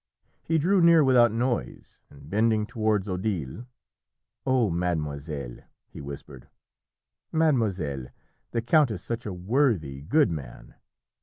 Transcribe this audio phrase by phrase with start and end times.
[0.43, 3.67] He drew near without noise, and bending towards Odile
[4.47, 5.57] "Oh, mademoiselle!"
[5.89, 6.49] he whispered
[7.31, 8.07] "mademoiselle,
[8.49, 10.73] the count is such a worthy, good man.